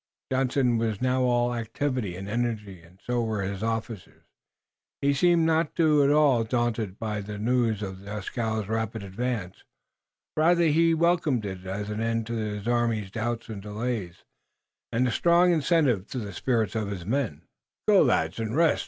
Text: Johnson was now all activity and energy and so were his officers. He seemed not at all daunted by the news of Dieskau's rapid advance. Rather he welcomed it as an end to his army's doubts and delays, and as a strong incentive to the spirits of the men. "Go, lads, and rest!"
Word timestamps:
Johnson 0.31 0.79
was 0.79 0.99
now 0.99 1.21
all 1.21 1.53
activity 1.53 2.15
and 2.15 2.27
energy 2.27 2.81
and 2.81 2.99
so 3.05 3.21
were 3.21 3.43
his 3.43 3.61
officers. 3.61 4.23
He 4.99 5.13
seemed 5.13 5.45
not 5.45 5.79
at 5.79 6.09
all 6.09 6.43
daunted 6.43 6.97
by 6.97 7.21
the 7.21 7.37
news 7.37 7.83
of 7.83 7.97
Dieskau's 7.99 8.67
rapid 8.67 9.03
advance. 9.03 9.63
Rather 10.35 10.65
he 10.69 10.95
welcomed 10.95 11.45
it 11.45 11.67
as 11.67 11.91
an 11.91 12.01
end 12.01 12.25
to 12.25 12.33
his 12.33 12.67
army's 12.67 13.11
doubts 13.11 13.47
and 13.47 13.61
delays, 13.61 14.23
and 14.91 15.05
as 15.07 15.13
a 15.13 15.15
strong 15.15 15.53
incentive 15.53 16.07
to 16.07 16.17
the 16.17 16.33
spirits 16.33 16.73
of 16.73 16.89
the 16.89 17.05
men. 17.05 17.43
"Go, 17.87 18.01
lads, 18.01 18.39
and 18.39 18.55
rest!" 18.55 18.79